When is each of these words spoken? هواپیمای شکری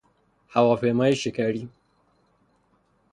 هواپیمای 0.53 1.15
شکری 1.15 1.69